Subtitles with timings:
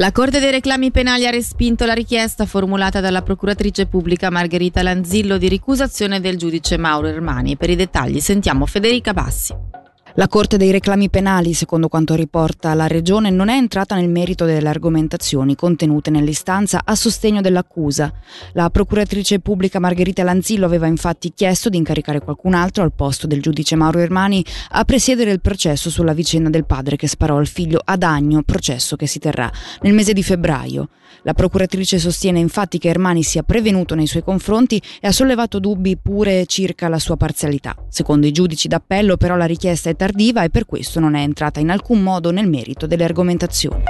[0.00, 5.36] La Corte dei reclami penali ha respinto la richiesta formulata dalla procuratrice pubblica Margherita Lanzillo
[5.36, 7.58] di ricusazione del giudice Mauro Ermani.
[7.58, 9.79] Per i dettagli sentiamo Federica Bassi.
[10.20, 14.44] La Corte dei reclami penali, secondo quanto riporta la Regione, non è entrata nel merito
[14.44, 18.12] delle argomentazioni contenute nell'istanza a sostegno dell'accusa.
[18.52, 23.40] La procuratrice pubblica Margherita Lanzillo aveva infatti chiesto di incaricare qualcun altro al posto del
[23.40, 27.80] giudice Mauro Ermani a presiedere il processo sulla vicenda del padre che sparò al figlio
[27.82, 29.50] ad Agno, processo che si terrà
[29.80, 30.90] nel mese di febbraio.
[31.22, 35.96] La procuratrice sostiene infatti che Ermani sia prevenuto nei suoi confronti e ha sollevato dubbi
[35.98, 37.74] pure circa la sua parzialità.
[37.88, 41.60] Secondo i giudici d'appello però la richiesta è tardiva e per questo non è entrata
[41.60, 43.84] in alcun modo nel merito delle argomentazioni.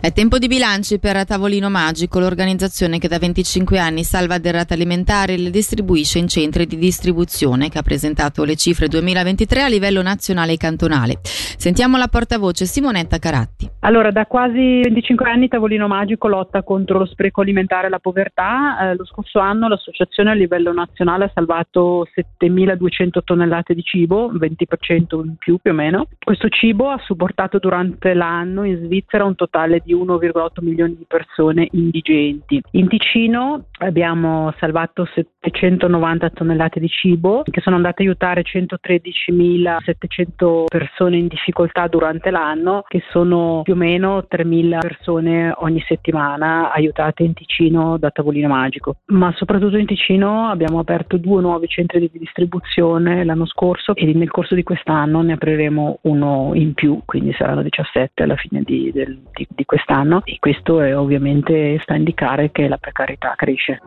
[0.00, 5.34] È tempo di bilanci per Tavolino Magico, l'organizzazione che da 25 anni salva derrate alimentari
[5.34, 10.02] e le distribuisce in centri di distribuzione, che ha presentato le cifre 2023 a livello
[10.02, 11.20] nazionale e cantonale.
[11.22, 13.70] Sentiamo la portavoce Simonetta Caratti.
[13.80, 18.90] Allora, da quasi 25 anni Tavolino Magico lotta contro lo spreco alimentare e la povertà.
[18.90, 25.24] Eh, lo scorso anno l'associazione a livello nazionale ha salvato 7.200 tonnellate di cibo, 20%
[25.24, 26.06] in più più o meno.
[26.22, 29.34] Questo cibo ha supportato durante l'anno in Svizzera un
[29.72, 32.62] totale di 1,8 milioni di persone indigenti.
[32.72, 35.08] In Ticino abbiamo salvato
[35.40, 42.84] 790 tonnellate di cibo che sono andate a aiutare 113.700 persone in difficoltà durante l'anno,
[42.86, 48.96] che sono più o meno 3.000 persone ogni settimana aiutate in Ticino da Tavolino Magico.
[49.06, 54.30] Ma soprattutto in Ticino abbiamo aperto due nuovi centri di distribuzione l'anno scorso e nel
[54.30, 59.18] corso di quest'anno ne apriremo uno in più, quindi saranno 17 alla fine di, del,
[59.32, 63.80] di, di quest'anno e questo è ovviamente sta a indicare che la precarietà cresce.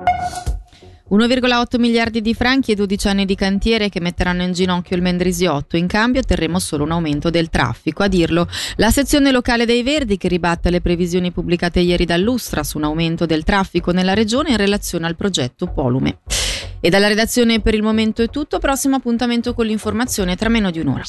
[1.07, 5.77] 1,8 miliardi di franchi e 12 anni di cantiere che metteranno in ginocchio il Mendrisiotto.
[5.77, 8.01] In cambio otterremo solo un aumento del traffico.
[8.01, 12.77] A dirlo la sezione locale dei Verdi che ribatte le previsioni pubblicate ieri dall'Ustra su
[12.77, 16.19] un aumento del traffico nella regione in relazione al progetto Polume.
[16.79, 18.57] E dalla redazione per il momento è tutto.
[18.57, 21.03] Prossimo appuntamento con l'informazione tra meno di un'ora.